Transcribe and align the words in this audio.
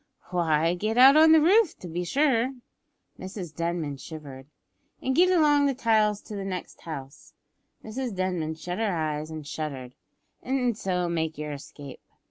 "Why, 0.31 0.73
get 0.73 0.97
out 0.97 1.15
on 1.15 1.31
the 1.31 1.39
roof 1.39 1.77
to 1.77 1.87
be 1.87 2.03
sure," 2.03 2.55
(Mrs 3.19 3.53
Denman 3.53 3.97
shivered) 3.97 4.47
"and 4.99 5.15
get 5.15 5.29
along 5.29 5.67
the 5.67 5.75
tiles 5.75 6.21
to 6.21 6.35
the 6.35 6.43
next 6.43 6.81
house," 6.81 7.35
(Mrs 7.83 8.15
Denman 8.15 8.55
shut 8.55 8.79
her 8.79 8.91
eyes 8.97 9.29
and 9.29 9.45
shuddered) 9.45 9.93
"an' 10.41 10.73
so 10.73 11.07
make 11.07 11.37
yer 11.37 11.51
escape. 11.51 12.01